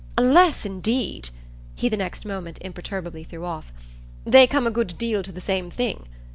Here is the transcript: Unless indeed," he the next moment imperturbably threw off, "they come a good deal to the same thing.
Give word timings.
Unless 0.17 0.65
indeed," 0.65 1.29
he 1.75 1.87
the 1.87 1.95
next 1.95 2.25
moment 2.25 2.57
imperturbably 2.61 3.23
threw 3.23 3.45
off, 3.45 3.71
"they 4.25 4.47
come 4.47 4.65
a 4.65 4.71
good 4.71 4.97
deal 4.97 5.21
to 5.21 5.31
the 5.31 5.39
same 5.39 5.69
thing. 5.69 6.07